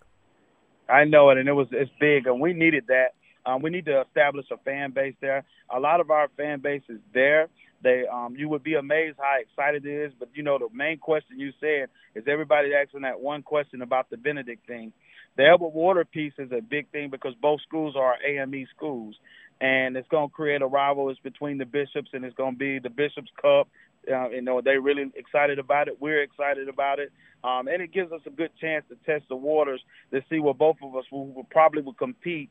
I 0.93 1.05
know 1.05 1.29
it, 1.31 1.38
and 1.39 1.50
it 1.50 1.53
was 1.53 1.67
it's 1.71 1.91
big, 2.00 2.27
and 2.27 2.39
we 2.39 2.53
needed 2.53 2.85
that. 2.88 3.13
Um, 3.45 3.62
we 3.62 3.71
need 3.71 3.85
to 3.85 4.01
establish 4.01 4.45
a 4.51 4.57
fan 4.57 4.91
base 4.91 5.15
there. 5.21 5.43
A 5.75 5.79
lot 5.79 6.00
of 6.00 6.12
our 6.12 6.29
fan 6.38 6.59
base 6.62 6.83
is 6.88 7.00
there. 7.13 7.50
They, 7.83 8.03
um, 8.12 8.35
you 8.38 8.47
would 8.50 8.63
be 8.63 8.75
amazed 8.75 9.17
how 9.19 9.38
excited 9.41 9.85
it 9.85 10.05
is. 10.05 10.13
But 10.17 10.29
you 10.33 10.43
know, 10.43 10.57
the 10.59 10.69
main 10.73 10.97
question 11.00 11.39
you 11.39 11.51
said 11.59 11.89
is 12.15 12.23
everybody 12.27 12.69
asking 12.73 13.01
that 13.01 13.19
one 13.19 13.41
question 13.43 13.81
about 13.81 14.09
the 14.09 14.17
Benedict 14.17 14.65
thing. 14.67 14.93
The 15.35 15.45
Edward 15.45 15.73
Water 15.73 16.05
piece 16.05 16.33
is 16.38 16.51
a 16.51 16.62
big 16.62 16.89
thing 16.91 17.09
because 17.09 17.33
both 17.41 17.59
schools 17.62 17.95
are 17.97 18.15
AME 18.25 18.67
schools, 18.75 19.15
and 19.59 19.97
it's 19.97 20.07
going 20.09 20.29
to 20.29 20.33
create 20.33 20.62
a 20.62 20.67
rivalry 20.67 21.17
between 21.23 21.57
the 21.57 21.65
bishops, 21.65 22.09
and 22.13 22.23
it's 22.23 22.35
going 22.35 22.53
to 22.53 22.59
be 22.59 22.79
the 22.79 22.89
Bishops 22.89 23.31
Cup. 23.41 23.67
Uh, 24.12 24.29
you 24.29 24.41
know, 24.41 24.62
they're 24.62 24.81
really 24.81 25.12
excited 25.15 25.60
about 25.60 25.88
it. 25.88 25.98
We're 26.00 26.24
excited 26.24 26.67
about 26.67 27.00
it, 27.00 27.12
um, 27.43 27.67
and 27.67 27.81
it 27.81 27.91
gives 27.93 28.12
us 28.12 28.22
a 28.25 28.29
good 28.29 28.51
chance 28.60 28.86
to 28.89 28.95
test 29.05 29.27
the 29.29 29.36
waters 29.36 29.81
to 30.12 30.22
see 30.29 30.39
where 30.39 30.53
both 30.53 30.77
of 30.83 30.95
us 30.95 31.05
will, 31.12 31.27
will 31.27 31.45
probably 31.45 31.81
will 31.81 31.93
compete 31.93 32.50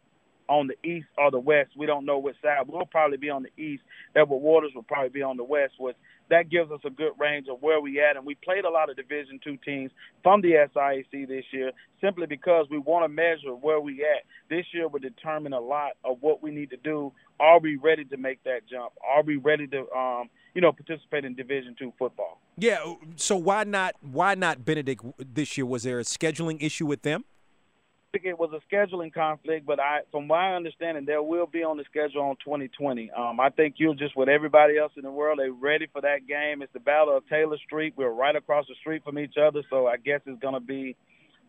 on 0.48 0.66
the 0.68 0.88
east 0.88 1.06
or 1.16 1.30
the 1.30 1.38
west. 1.38 1.70
We 1.76 1.86
don't 1.86 2.04
know 2.04 2.18
which 2.18 2.36
side. 2.42 2.66
We'll 2.66 2.84
probably 2.86 3.16
be 3.16 3.30
on 3.30 3.44
the 3.44 3.62
east. 3.62 3.82
Edward 4.14 4.38
Waters 4.38 4.72
will 4.74 4.82
probably 4.82 5.10
be 5.10 5.22
on 5.22 5.36
the 5.36 5.44
west, 5.44 5.74
which 5.78 5.96
that 6.30 6.50
gives 6.50 6.70
us 6.70 6.80
a 6.84 6.90
good 6.90 7.12
range 7.18 7.46
of 7.50 7.62
where 7.62 7.80
we 7.80 8.00
at. 8.00 8.16
And 8.16 8.26
we 8.26 8.34
played 8.34 8.64
a 8.64 8.70
lot 8.70 8.90
of 8.90 8.96
Division 8.96 9.40
two 9.42 9.56
teams 9.58 9.90
from 10.22 10.40
the 10.40 10.52
SIAC 10.74 11.28
this 11.28 11.44
year, 11.52 11.72
simply 12.00 12.26
because 12.26 12.66
we 12.70 12.78
want 12.78 13.04
to 13.04 13.08
measure 13.08 13.54
where 13.54 13.80
we 13.80 14.02
at. 14.02 14.24
This 14.50 14.66
year 14.72 14.88
will 14.88 15.00
determine 15.00 15.52
a 15.52 15.60
lot 15.60 15.92
of 16.04 16.18
what 16.20 16.42
we 16.42 16.50
need 16.50 16.70
to 16.70 16.76
do. 16.76 17.12
Are 17.40 17.58
we 17.58 17.76
ready 17.76 18.04
to 18.06 18.16
make 18.16 18.42
that 18.44 18.60
jump? 18.68 18.92
Are 19.06 19.22
we 19.22 19.36
ready 19.36 19.66
to, 19.68 19.90
um, 19.92 20.30
you 20.54 20.60
know, 20.60 20.72
participate 20.72 21.24
in 21.24 21.34
Division 21.34 21.74
two 21.78 21.92
football? 21.98 22.40
Yeah. 22.56 22.94
So 23.16 23.36
why 23.36 23.64
not? 23.64 23.94
Why 24.00 24.34
not 24.34 24.64
Benedict 24.64 25.04
this 25.18 25.56
year? 25.56 25.66
Was 25.66 25.82
there 25.82 25.98
a 25.98 26.04
scheduling 26.04 26.62
issue 26.62 26.86
with 26.86 27.02
them? 27.02 27.24
I 28.14 28.18
think 28.18 28.26
it 28.26 28.38
was 28.38 28.50
a 28.52 28.74
scheduling 28.74 29.10
conflict, 29.10 29.64
but 29.64 29.80
I, 29.80 30.00
from 30.10 30.26
my 30.26 30.54
understanding, 30.54 31.06
there 31.06 31.22
will 31.22 31.46
be 31.46 31.64
on 31.64 31.78
the 31.78 31.84
schedule 31.84 32.20
on 32.20 32.36
2020. 32.44 33.10
Um, 33.10 33.40
I 33.40 33.48
think 33.48 33.76
you're 33.78 33.94
just 33.94 34.14
with 34.14 34.28
everybody 34.28 34.76
else 34.76 34.92
in 34.96 35.02
the 35.02 35.10
world. 35.10 35.38
They're 35.38 35.50
ready 35.50 35.86
for 35.90 36.02
that 36.02 36.26
game. 36.28 36.60
It's 36.60 36.72
the 36.74 36.80
Battle 36.80 37.16
of 37.16 37.26
Taylor 37.26 37.56
Street. 37.64 37.94
We're 37.96 38.10
right 38.10 38.36
across 38.36 38.66
the 38.68 38.74
street 38.80 39.02
from 39.02 39.18
each 39.18 39.36
other, 39.42 39.62
so 39.70 39.86
I 39.86 39.96
guess 39.96 40.20
it's 40.26 40.38
going 40.42 40.52
to 40.52 40.60
be 40.60 40.94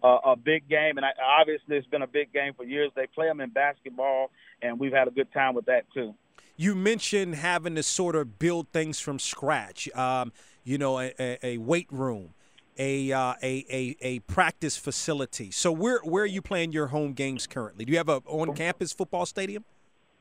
a, 0.03 0.07
a 0.07 0.35
big 0.37 0.69
game. 0.69 0.95
And 0.95 1.05
I, 1.05 1.09
obviously, 1.37 1.75
it's 1.75 1.87
been 1.87 2.01
a 2.01 2.07
big 2.07 2.31
game 2.31 2.53
for 2.55 2.63
years. 2.63 2.91
They 2.95 3.07
play 3.07 3.27
them 3.27 3.41
in 3.41 3.49
basketball, 3.49 4.31
and 4.61 4.79
we've 4.79 4.93
had 4.93 5.09
a 5.09 5.11
good 5.11 5.33
time 5.33 5.55
with 5.55 5.65
that 5.65 5.83
too. 5.93 6.13
You 6.55 6.75
mentioned 6.75 7.35
having 7.35 7.75
to 7.75 7.83
sort 7.83 8.15
of 8.15 8.37
build 8.39 8.69
things 8.69 8.99
from 8.99 9.19
scratch. 9.19 9.89
Um, 9.95 10.31
you 10.63 10.77
know, 10.77 10.99
a, 10.99 11.13
a, 11.19 11.39
a 11.43 11.57
weight 11.57 11.91
room 11.91 12.33
a, 12.77 13.11
uh, 13.11 13.33
a 13.41 13.65
a 13.69 13.95
a 14.01 14.19
practice 14.19 14.77
facility. 14.77 15.51
So 15.51 15.71
where 15.71 15.99
where 15.99 16.23
are 16.23 16.27
you 16.27 16.41
playing 16.41 16.71
your 16.71 16.87
home 16.87 17.13
games 17.13 17.47
currently? 17.47 17.85
Do 17.85 17.91
you 17.91 17.97
have 17.97 18.09
a 18.09 18.21
on 18.25 18.55
campus 18.55 18.93
football 18.93 19.25
stadium? 19.25 19.63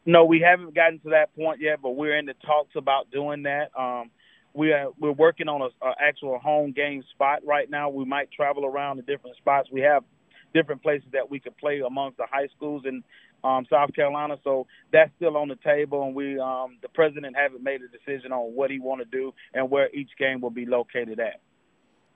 No, 0.05 0.25
we 0.25 0.41
haven't 0.41 0.75
gotten 0.75 0.99
to 1.01 1.11
that 1.11 1.35
point 1.37 1.61
yet, 1.61 1.81
but 1.81 1.91
we're 1.91 2.17
in 2.19 2.27
the 2.27 2.35
talks 2.45 2.75
about 2.77 3.11
doing 3.11 3.45
that. 3.45 3.71
Um, 3.79 4.11
we 4.53 4.73
are 4.73 4.89
we're 4.99 5.12
working 5.12 5.49
on 5.49 5.62
a, 5.62 5.87
a 5.87 5.95
actual 6.01 6.39
home 6.39 6.73
game 6.73 7.03
spot 7.15 7.41
right 7.47 7.71
now. 7.71 7.89
We 7.89 8.05
might 8.05 8.31
travel 8.31 8.67
around 8.67 8.97
to 8.97 9.03
different 9.03 9.37
spots. 9.37 9.69
We 9.73 9.81
have 9.83 10.05
different 10.53 10.83
places 10.83 11.09
that 11.12 11.31
we 11.31 11.41
could 11.41 11.57
play 11.57 11.81
amongst 11.81 12.19
the 12.19 12.27
high 12.31 12.49
schools 12.55 12.83
in 12.85 13.03
um, 13.45 13.67
South 13.71 13.95
Carolina. 13.95 14.37
So 14.45 14.67
that's 14.93 15.11
still 15.17 15.37
on 15.37 15.49
the 15.49 15.57
table, 15.57 16.05
and 16.05 16.15
we 16.15 16.39
um, 16.39 16.79
the 16.83 16.89
president 16.89 17.37
haven't 17.37 17.63
made 17.63 17.81
a 17.83 17.89
decision 17.89 18.33
on 18.33 18.55
what 18.55 18.71
he 18.71 18.79
want 18.79 19.01
to 19.01 19.05
do 19.05 19.33
and 19.55 19.71
where 19.71 19.91
each 19.95 20.11
game 20.19 20.41
will 20.41 20.51
be 20.51 20.67
located 20.67 21.21
at. 21.21 21.41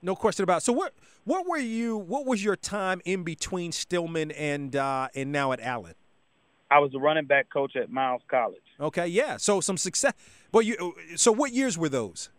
No 0.01 0.15
question 0.15 0.43
about. 0.43 0.57
It. 0.57 0.65
So 0.65 0.73
what 0.73 0.93
what 1.23 1.47
were 1.47 1.57
you? 1.57 1.97
What 1.97 2.25
was 2.25 2.43
your 2.43 2.55
time 2.55 3.01
in 3.05 3.23
between 3.23 3.71
Stillman 3.71 4.31
and 4.31 4.75
uh, 4.75 5.09
and 5.15 5.31
now 5.31 5.51
at 5.51 5.59
Allen? 5.59 5.95
I 6.69 6.79
was 6.79 6.93
a 6.93 6.99
running 6.99 7.25
back 7.25 7.49
coach 7.51 7.75
at 7.75 7.89
Miles 7.89 8.21
College. 8.29 8.61
Okay, 8.79 9.07
yeah. 9.07 9.37
So 9.37 9.61
some 9.61 9.77
success. 9.77 10.13
But 10.51 10.65
you. 10.65 10.93
So 11.15 11.31
what 11.31 11.51
years 11.51 11.77
were 11.77 11.89
those? 11.89 12.29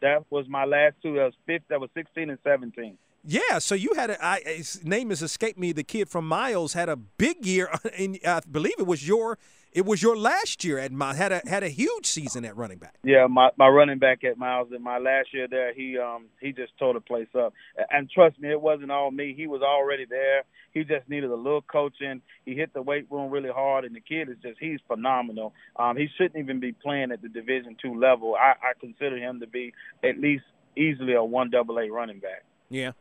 That 0.00 0.24
was 0.30 0.46
my 0.48 0.64
last 0.64 0.96
two. 1.02 1.14
That 1.14 1.24
was 1.24 1.34
fifth. 1.46 1.62
That 1.68 1.80
was 1.80 1.90
sixteen 1.94 2.30
and 2.30 2.38
seventeen. 2.42 2.98
Yeah, 3.28 3.58
so 3.58 3.74
you 3.74 3.92
had 3.94 4.10
a 4.10 4.24
I, 4.24 4.40
his 4.44 4.84
name 4.84 5.10
has 5.10 5.20
escaped 5.20 5.58
me. 5.58 5.72
The 5.72 5.82
kid 5.82 6.08
from 6.08 6.28
Miles 6.28 6.74
had 6.74 6.88
a 6.88 6.94
big 6.94 7.44
year, 7.44 7.68
and 7.98 8.18
I 8.24 8.40
believe 8.48 8.74
it 8.78 8.86
was 8.86 9.06
your 9.06 9.36
it 9.72 9.84
was 9.84 10.00
your 10.00 10.16
last 10.16 10.62
year 10.62 10.78
at 10.78 10.92
Miles. 10.92 11.16
Had 11.16 11.32
a 11.32 11.42
had 11.44 11.64
a 11.64 11.68
huge 11.68 12.06
season 12.06 12.44
at 12.44 12.56
running 12.56 12.78
back. 12.78 12.94
Yeah, 13.02 13.26
my 13.26 13.50
my 13.58 13.66
running 13.66 13.98
back 13.98 14.22
at 14.22 14.38
Miles 14.38 14.68
in 14.74 14.80
my 14.80 14.98
last 14.98 15.34
year 15.34 15.48
there, 15.50 15.74
he 15.74 15.98
um 15.98 16.26
he 16.40 16.52
just 16.52 16.78
tore 16.78 16.94
the 16.94 17.00
place 17.00 17.26
up. 17.36 17.52
And 17.90 18.08
trust 18.08 18.38
me, 18.38 18.48
it 18.48 18.60
wasn't 18.60 18.92
all 18.92 19.10
me. 19.10 19.34
He 19.36 19.48
was 19.48 19.60
already 19.60 20.04
there. 20.04 20.44
He 20.70 20.84
just 20.84 21.08
needed 21.08 21.30
a 21.30 21.34
little 21.34 21.62
coaching. 21.62 22.22
He 22.44 22.54
hit 22.54 22.74
the 22.74 22.82
weight 22.82 23.06
room 23.10 23.32
really 23.32 23.50
hard, 23.50 23.84
and 23.84 23.96
the 23.96 24.00
kid 24.00 24.28
is 24.28 24.36
just 24.40 24.60
he's 24.60 24.78
phenomenal. 24.86 25.52
Um, 25.74 25.96
he 25.96 26.06
shouldn't 26.16 26.36
even 26.36 26.60
be 26.60 26.70
playing 26.70 27.10
at 27.10 27.22
the 27.22 27.28
Division 27.28 27.76
two 27.82 27.98
level. 27.98 28.36
I, 28.36 28.52
I 28.52 28.72
consider 28.78 29.16
him 29.16 29.40
to 29.40 29.48
be 29.48 29.72
at 30.04 30.16
least 30.16 30.44
easily 30.76 31.14
a 31.14 31.24
one 31.24 31.50
double 31.50 31.80
A 31.80 31.90
running 31.90 32.20
back. 32.20 32.44
Yeah, 32.70 32.92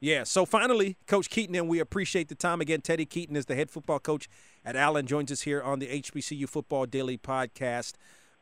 yeah. 0.00 0.24
So 0.24 0.44
finally, 0.44 0.96
Coach 1.06 1.30
Keaton, 1.30 1.54
and 1.54 1.68
we 1.68 1.78
appreciate 1.78 2.28
the 2.28 2.34
time 2.34 2.60
again. 2.60 2.80
Teddy 2.80 3.06
Keaton 3.06 3.36
is 3.36 3.46
the 3.46 3.54
head 3.54 3.70
football 3.70 3.98
coach 3.98 4.28
at 4.64 4.76
Allen. 4.76 5.06
Joins 5.06 5.32
us 5.32 5.42
here 5.42 5.62
on 5.62 5.78
the 5.78 5.86
HBCU 5.86 6.48
Football 6.48 6.86
Daily 6.86 7.16
Podcast. 7.16 7.94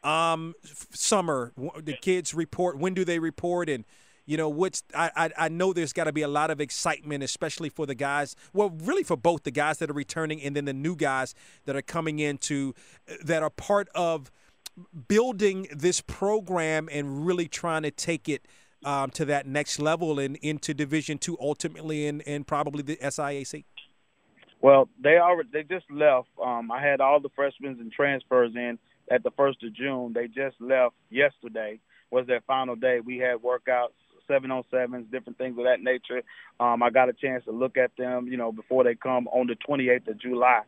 Um, 0.03 0.55
summer, 0.93 1.53
the 1.57 1.97
kids 2.01 2.35
report. 2.35 2.79
When 2.79 2.93
do 2.93 3.05
they 3.05 3.19
report? 3.19 3.69
And 3.69 3.85
you 4.27 4.37
know, 4.37 4.49
what's 4.49 4.83
I 4.95 5.11
I, 5.17 5.31
I 5.39 5.49
know 5.49 5.73
there's 5.73 5.93
got 5.93 6.05
to 6.05 6.13
be 6.13 6.23
a 6.23 6.29
lot 6.29 6.51
of 6.51 6.61
excitement, 6.61 7.23
especially 7.23 7.69
for 7.69 7.87
the 7.87 7.95
guys. 7.95 8.35
Well, 8.53 8.71
really 8.71 9.03
for 9.03 9.17
both 9.17 9.45
the 9.45 9.51
guys 9.51 9.79
that 9.79 9.91
are 9.91 9.95
returning 9.95 10.43
and 10.43 10.57
then 10.57 10.65
the 10.65 10.73
new 10.73 10.97
guys 10.97 11.35
that 11.67 11.77
are 11.77 11.83
coming 11.83 12.19
into 12.19 12.75
that 13.23 13.43
are 13.43 13.51
part 13.51 13.89
of 13.95 14.31
building 15.09 15.69
this 15.71 16.01
program 16.01 16.89
and 16.91 17.25
really 17.27 17.47
trying 17.47 17.83
to 17.83 17.91
take 17.91 18.29
it 18.29 18.47
um, 18.85 19.11
to 19.11 19.25
that 19.27 19.47
next 19.47 19.79
level 19.79 20.19
and 20.19 20.37
into 20.37 20.75
Division 20.75 21.19
Two, 21.19 21.37
ultimately, 21.41 22.07
and 22.07 22.23
and 22.27 22.47
probably 22.47 22.83
the 22.83 22.97
SIAC? 22.97 23.65
Well, 24.61 24.89
they 25.03 25.19
already 25.19 25.49
they 25.53 25.63
just 25.63 25.91
left. 25.91 26.29
Um, 26.43 26.71
I 26.71 26.81
had 26.81 27.01
all 27.01 27.21
the 27.21 27.29
freshmen 27.37 27.77
and 27.81 27.93
transfers 27.93 28.53
in 28.55 28.79
at 29.11 29.23
the 29.23 29.31
first 29.33 29.63
of 29.63 29.75
June. 29.75 30.13
They 30.15 30.27
just 30.27 30.61
left 30.61 30.95
yesterday. 31.11 31.81
Was 32.11 32.27
their 32.27 32.41
final 32.47 32.77
day. 32.77 33.01
We 33.05 33.19
had 33.19 33.39
workouts, 33.39 33.89
seven 34.29 34.51
on 34.51 34.63
sevens, 34.71 35.07
different 35.11 35.39
things 35.39 35.59
of 35.59 35.65
that 35.65 35.83
nature. 35.83 36.23
Um, 36.61 36.83
I 36.83 36.91
got 36.91 37.09
a 37.09 37.13
chance 37.13 37.45
to 37.45 37.51
look 37.51 37.77
at 37.77 37.91
them, 37.99 38.29
you 38.29 38.37
know, 38.37 38.53
before 38.53 38.85
they 38.85 38.95
come 38.95 39.27
on 39.29 39.49
the 39.49 39.57
28th 39.69 40.09
of 40.09 40.21
July. 40.21 40.63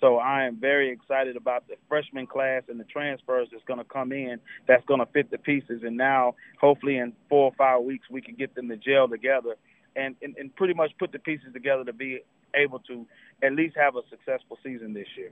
So 0.00 0.16
I 0.16 0.44
am 0.44 0.56
very 0.56 0.90
excited 0.90 1.36
about 1.36 1.68
the 1.68 1.74
freshman 1.88 2.26
class 2.26 2.62
and 2.68 2.80
the 2.80 2.84
transfers 2.84 3.48
that's 3.52 3.64
going 3.64 3.78
to 3.78 3.84
come 3.84 4.12
in 4.12 4.40
that's 4.66 4.84
going 4.86 5.00
to 5.00 5.06
fit 5.06 5.30
the 5.30 5.38
pieces. 5.38 5.82
And 5.84 5.96
now, 5.96 6.34
hopefully, 6.58 6.96
in 6.96 7.12
four 7.28 7.44
or 7.44 7.52
five 7.56 7.82
weeks, 7.82 8.06
we 8.10 8.22
can 8.22 8.34
get 8.34 8.54
them 8.54 8.68
to 8.68 8.76
gel 8.76 9.08
together 9.08 9.56
and, 9.96 10.16
and, 10.22 10.34
and 10.38 10.54
pretty 10.56 10.74
much 10.74 10.92
put 10.98 11.12
the 11.12 11.18
pieces 11.18 11.52
together 11.52 11.84
to 11.84 11.92
be 11.92 12.20
able 12.54 12.78
to 12.80 13.06
at 13.42 13.52
least 13.52 13.76
have 13.76 13.96
a 13.96 14.00
successful 14.08 14.58
season 14.62 14.94
this 14.94 15.06
year. 15.16 15.30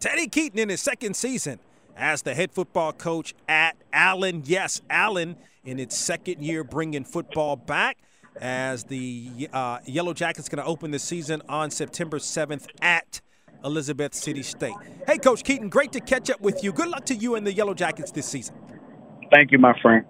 Teddy 0.00 0.28
Keaton 0.28 0.58
in 0.58 0.68
his 0.70 0.80
second 0.80 1.14
season 1.14 1.58
as 1.96 2.22
the 2.22 2.34
head 2.34 2.52
football 2.52 2.92
coach 2.92 3.34
at 3.48 3.76
Allen. 3.92 4.42
Yes, 4.46 4.80
Allen 4.88 5.36
in 5.64 5.78
its 5.78 5.96
second 5.96 6.42
year 6.42 6.64
bringing 6.64 7.04
football 7.04 7.56
back 7.56 7.98
as 8.40 8.84
the 8.84 9.48
uh, 9.52 9.78
Yellow 9.84 10.12
Jackets 10.12 10.48
going 10.48 10.62
to 10.62 10.68
open 10.68 10.90
the 10.90 10.98
season 10.98 11.42
on 11.48 11.70
September 11.70 12.18
7th 12.18 12.66
at 12.80 13.20
Elizabeth 13.64 14.14
City 14.14 14.42
State. 14.42 14.74
Hey, 15.06 15.18
Coach 15.18 15.42
Keaton, 15.44 15.68
great 15.68 15.92
to 15.92 16.00
catch 16.00 16.30
up 16.30 16.40
with 16.40 16.62
you. 16.62 16.72
Good 16.72 16.88
luck 16.88 17.06
to 17.06 17.14
you 17.14 17.34
and 17.34 17.46
the 17.46 17.52
Yellow 17.52 17.74
Jackets 17.74 18.10
this 18.10 18.26
season. 18.26 18.54
Thank 19.32 19.52
you, 19.52 19.58
my 19.58 19.78
friend. 19.80 20.04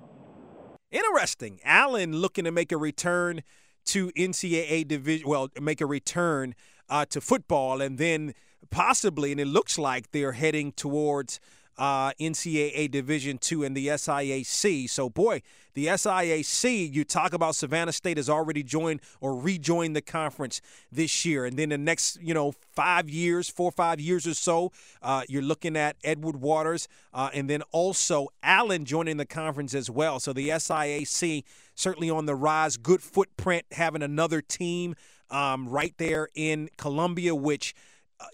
Interesting. 0.90 1.60
Allen 1.64 2.12
looking 2.16 2.44
to 2.44 2.50
make 2.50 2.72
a 2.72 2.76
return 2.76 3.42
to 3.86 4.10
NCAA 4.10 4.86
division. 4.86 5.28
Well, 5.28 5.48
make 5.60 5.80
a 5.80 5.86
return 5.86 6.54
uh, 6.88 7.04
to 7.06 7.20
football, 7.20 7.80
and 7.80 7.98
then 7.98 8.34
possibly, 8.70 9.32
and 9.32 9.40
it 9.40 9.46
looks 9.46 9.78
like 9.78 10.12
they're 10.12 10.32
heading 10.32 10.72
towards 10.72 11.40
uh, 11.78 12.12
NCAA 12.20 12.90
Division 12.90 13.38
two 13.38 13.64
and 13.64 13.76
the 13.76 13.88
SIAC. 13.88 14.88
So, 14.88 15.10
boy, 15.10 15.42
the 15.74 15.86
SIAC, 15.86 16.94
you 16.94 17.04
talk 17.04 17.32
about 17.32 17.54
Savannah 17.54 17.92
State 17.92 18.16
has 18.16 18.30
already 18.30 18.62
joined 18.62 19.00
or 19.20 19.36
rejoined 19.36 19.94
the 19.94 20.00
conference 20.00 20.60
this 20.90 21.24
year. 21.24 21.44
And 21.44 21.58
then 21.58 21.68
the 21.68 21.78
next, 21.78 22.18
you 22.20 22.32
know, 22.32 22.52
five 22.74 23.10
years, 23.10 23.48
four 23.48 23.68
or 23.68 23.72
five 23.72 24.00
years 24.00 24.26
or 24.26 24.34
so, 24.34 24.72
uh, 25.02 25.22
you're 25.28 25.42
looking 25.42 25.76
at 25.76 25.96
Edward 26.02 26.36
Waters 26.36 26.88
uh, 27.12 27.28
and 27.34 27.50
then 27.50 27.62
also 27.72 28.28
Allen 28.42 28.84
joining 28.86 29.18
the 29.18 29.26
conference 29.26 29.74
as 29.74 29.90
well. 29.90 30.18
So 30.18 30.32
the 30.32 30.48
SIAC 30.48 31.44
certainly 31.74 32.08
on 32.08 32.24
the 32.24 32.34
rise. 32.34 32.78
Good 32.78 33.02
footprint 33.02 33.66
having 33.72 34.02
another 34.02 34.40
team 34.40 34.94
um, 35.30 35.68
right 35.68 35.92
there 35.98 36.28
in 36.34 36.70
Columbia, 36.78 37.34
which– 37.34 37.74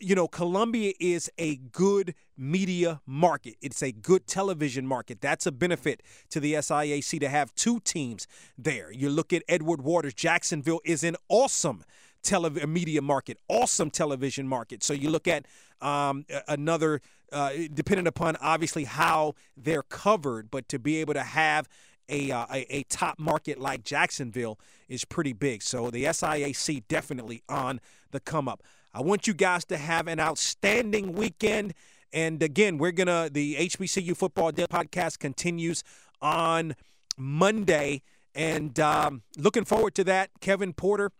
you 0.00 0.14
know, 0.14 0.28
Columbia 0.28 0.92
is 1.00 1.30
a 1.38 1.56
good 1.56 2.14
media 2.36 3.00
market. 3.06 3.56
It's 3.60 3.82
a 3.82 3.92
good 3.92 4.26
television 4.26 4.86
market. 4.86 5.20
That's 5.20 5.46
a 5.46 5.52
benefit 5.52 6.02
to 6.30 6.40
the 6.40 6.54
SIAC 6.54 7.20
to 7.20 7.28
have 7.28 7.54
two 7.54 7.80
teams 7.80 8.26
there. 8.56 8.92
You 8.92 9.10
look 9.10 9.32
at 9.32 9.42
Edward 9.48 9.82
Waters, 9.82 10.14
Jacksonville 10.14 10.80
is 10.84 11.04
an 11.04 11.16
awesome 11.28 11.84
tele- 12.22 12.66
media 12.66 13.02
market, 13.02 13.38
awesome 13.48 13.90
television 13.90 14.46
market. 14.46 14.82
So 14.82 14.92
you 14.94 15.10
look 15.10 15.26
at 15.26 15.46
um, 15.80 16.24
another, 16.48 17.00
uh, 17.32 17.50
depending 17.72 18.06
upon 18.06 18.36
obviously 18.36 18.84
how 18.84 19.34
they're 19.56 19.82
covered, 19.82 20.50
but 20.50 20.68
to 20.68 20.78
be 20.78 20.98
able 20.98 21.14
to 21.14 21.22
have 21.22 21.68
a, 22.08 22.30
uh, 22.30 22.46
a, 22.52 22.76
a 22.76 22.82
top 22.84 23.18
market 23.18 23.58
like 23.58 23.84
Jacksonville 23.84 24.58
is 24.88 25.04
pretty 25.04 25.32
big. 25.32 25.62
So 25.62 25.90
the 25.90 26.04
SIAC 26.04 26.84
definitely 26.88 27.42
on 27.48 27.80
the 28.10 28.20
come 28.20 28.48
up. 28.48 28.62
I 28.94 29.00
want 29.00 29.26
you 29.26 29.34
guys 29.34 29.64
to 29.66 29.76
have 29.76 30.06
an 30.06 30.20
outstanding 30.20 31.12
weekend. 31.12 31.74
And 32.12 32.42
again, 32.42 32.76
we're 32.76 32.92
going 32.92 33.06
to, 33.06 33.30
the 33.32 33.56
HBCU 33.56 34.16
Football 34.16 34.52
podcast 34.52 35.18
continues 35.18 35.82
on 36.20 36.74
Monday. 37.16 38.02
And 38.34 38.78
um, 38.78 39.22
looking 39.38 39.64
forward 39.64 39.94
to 39.94 40.04
that. 40.04 40.30
Kevin 40.40 40.72
Porter, 40.72 41.10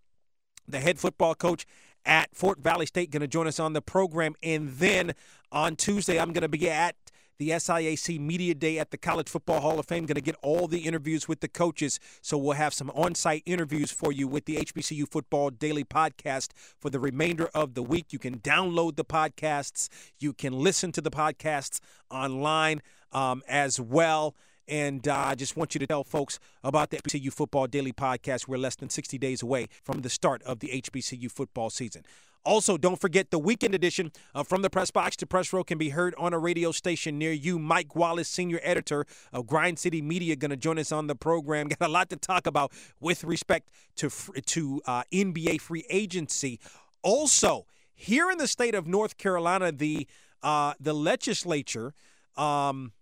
the 0.69 0.81
head 0.81 0.99
football 0.99 1.35
coach 1.35 1.67
at 2.05 2.35
Fort 2.35 2.59
Valley 2.61 2.87
State, 2.87 3.11
going 3.11 3.21
to 3.21 3.29
join 3.29 3.47
us 3.47 3.59
on 3.59 3.73
the 3.73 3.83
program. 3.83 4.35
And 4.43 4.71
then 4.73 5.15
on 5.51 5.77
Tuesday, 5.77 6.19
I'm 6.21 6.33
going 6.33 6.43
to 6.43 6.49
be 6.49 6.69
at 6.69 6.97
the 7.39 7.51
SIAC 7.51 8.19
Media 8.19 8.55
Day 8.55 8.79
at 8.79 8.91
the 8.91 8.99
College 8.99 9.29
Football 9.29 9.61
Hall 9.61 9.79
of 9.79 9.87
Fame. 9.87 10.07
Going 10.07 10.15
to 10.15 10.21
get 10.21 10.37
all 10.43 10.69
the 10.69 10.81
interviews 10.81 11.29
with 11.29 11.41
the 11.41 11.49
coaches. 11.49 11.99
So 12.21 12.37
we'll 12.37 12.53
have 12.53 12.75
some 12.75 12.91
on 12.91 13.15
site 13.15 13.43
interviews 13.47 13.91
for 13.91 14.13
you 14.13 14.29
with 14.29 14.45
the 14.45 14.57
HBCU 14.57 15.09
Football 15.09 15.51
Daily 15.51 15.85
Podcast 15.85 16.51
for 16.81 16.91
the 16.91 17.01
remainder 17.01 17.49
of 17.55 17.75
the 17.75 17.83
week. 17.83 18.13
You 18.13 18.19
can 18.19 18.39
download 18.39 18.97
the 18.97 19.05
podcasts, 19.05 19.89
you 20.19 20.33
can 20.33 20.53
listen 20.53 20.93
to 20.93 21.01
the 21.01 21.11
podcasts 21.11 21.81
online 22.11 22.83
um, 23.13 23.43
as 23.49 23.81
well. 23.81 24.35
And 24.73 25.07
uh, 25.07 25.15
I 25.15 25.35
just 25.35 25.55
want 25.55 25.75
you 25.75 25.79
to 25.81 25.87
tell 25.87 26.03
folks 26.03 26.39
about 26.65 26.89
the 26.89 26.97
HBCU 26.97 27.31
Football 27.31 27.67
Daily 27.67 27.93
Podcast. 27.93 28.49
We're 28.49 28.57
less 28.57 28.75
than 28.75 28.89
60 28.89 29.19
days 29.19 29.43
away 29.43 29.69
from 29.85 30.01
the 30.01 30.09
start 30.09 30.43
of 30.45 30.61
the 30.61 30.69
HBCU 30.69 31.31
football 31.31 31.69
season. 31.69 32.07
Also, 32.47 32.79
don't 32.79 32.99
forget 32.99 33.31
the 33.31 33.39
weekend 33.39 33.75
edition 33.75 34.13
of 34.35 34.49
From 34.49 34.63
the 34.63 34.71
Press 34.71 34.91
Box 34.91 35.15
to 35.17 35.27
Press 35.27 35.53
Row 35.53 35.63
can 35.63 35.77
be 35.77 35.91
heard 35.91 36.15
on 36.17 36.33
a 36.33 36.39
radio 36.39 36.73
station 36.73 37.19
near 37.19 37.33
you. 37.33 37.59
Mike 37.59 37.95
Wallace, 37.95 38.31
senior 38.31 38.61
editor 38.63 39.05
of 39.31 39.47
Grind 39.47 39.79
City 39.79 40.01
Media, 40.01 40.37
going 40.37 40.51
to 40.51 40.57
join 40.57 40.79
us 40.79 40.91
on 40.91 41.07
the 41.07 41.15
program. 41.15 41.69
Got 41.79 41.91
a 41.91 41.93
lot 41.93 42.09
to 42.09 42.17
talk 42.17 42.47
about 42.47 42.73
with 42.99 43.25
respect 43.25 43.69
to 43.97 44.09
to 44.47 44.81
uh, 44.87 45.03
NBA 45.13 45.61
free 45.61 45.85
agency. 45.91 46.59
Also, 47.03 47.67
here 47.95 48.31
in 48.31 48.39
the 48.39 48.49
state 48.49 48.75
of 48.75 48.87
North 48.87 49.19
Carolina, 49.19 49.71
the 49.71 50.09
uh, 50.43 50.73
the 50.81 50.95
legislature, 50.95 51.93
um, 52.39 52.93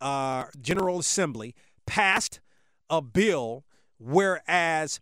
uh, 0.00 0.44
General 0.60 0.98
Assembly, 0.98 1.54
passed 1.86 2.40
a 2.88 3.00
bill 3.00 3.64
whereas 3.98 5.00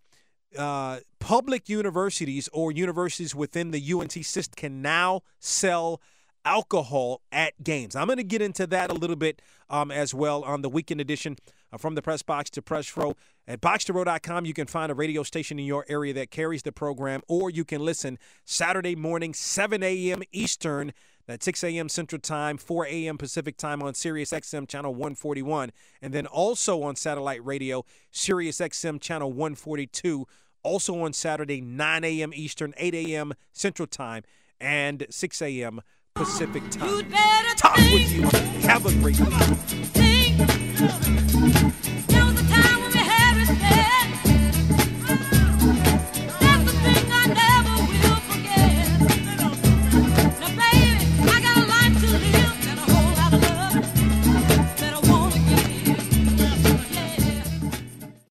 uh, 0.57 0.99
public 1.19 1.69
universities 1.69 2.49
or 2.53 2.73
universities 2.73 3.35
within 3.35 3.71
the 3.71 3.93
UNC 3.93 4.13
system 4.25 4.55
can 4.57 4.83
now 4.83 5.21
sell 5.39 6.01
alcohol 6.45 7.21
at 7.31 7.63
games. 7.63 7.95
I'm 7.95 8.07
going 8.07 8.17
to 8.17 8.25
get 8.25 8.41
into 8.41 8.67
that 8.69 8.91
a 8.91 8.95
little 8.95 9.17
bit 9.17 9.43
um, 9.69 9.91
as 9.91 10.15
well 10.15 10.43
on 10.45 10.63
the 10.63 10.69
weekend 10.69 11.01
edition 11.01 11.37
uh, 11.73 11.77
from 11.77 11.95
the 11.95 12.03
press 12.03 12.23
box 12.23 12.51
to 12.51 12.63
press 12.63 12.97
row. 12.97 13.15
At 13.47 13.61
boxtorow.com, 13.61 14.47
you 14.47 14.55
can 14.55 14.67
find 14.67 14.91
a 14.91 14.95
radio 14.95 15.23
station 15.23 15.59
in 15.59 15.67
your 15.67 15.85
area 15.89 16.15
that 16.15 16.31
carries 16.31 16.63
the 16.63 16.73
program, 16.73 17.23
or 17.29 17.51
you 17.51 17.65
can 17.65 17.85
listen 17.85 18.19
Saturday 18.45 18.97
morning, 18.97 19.35
7 19.35 19.83
a.m. 19.83 20.23
Eastern. 20.33 20.93
That's 21.29 21.45
6 21.45 21.63
a.m. 21.63 21.89
Central 21.91 22.21
Time, 22.21 22.57
4 22.57 22.87
a.m. 22.87 23.19
Pacific 23.19 23.59
Time 23.59 23.83
on 23.83 23.93
Sirius 23.93 24.31
XM 24.31 24.67
Channel 24.67 24.95
141, 24.95 25.73
and 26.01 26.15
then 26.15 26.27
also 26.27 26.83
on 26.83 26.97
satellite 26.97 27.45
radio, 27.45 27.85
Sirius 28.11 28.61
XM 28.61 28.99
Channel 28.99 29.31
142 29.31 30.27
also 30.63 30.99
on 31.01 31.13
Saturday, 31.13 31.61
9 31.61 32.05
a.m. 32.05 32.33
Eastern, 32.35 32.73
8 32.79 32.95
a.m. 32.95 33.35
Central 33.53 33.87
Time, 33.87 34.23
and 34.59 35.07
6 35.11 35.43
a.m. 35.43 35.83
Pacific 36.15 36.63
Time. 36.71 37.13
Talk 37.57 37.77
with 37.77 38.11
you. 38.11 38.23
Have 38.67 38.87
a 38.87 38.93
great 38.95 39.21
week. 39.21 39.29